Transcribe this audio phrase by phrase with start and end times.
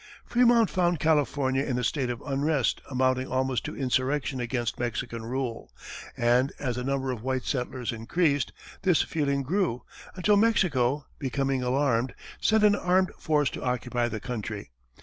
[0.27, 5.71] Frémont found California in a state of unrest amounting almost to insurrection against Mexican rule,
[6.17, 8.51] and as the number of white settlers increased,
[8.81, 9.83] this feeling grew,
[10.15, 14.71] until Mexico, becoming alarmed, sent an armed force to occupy the country.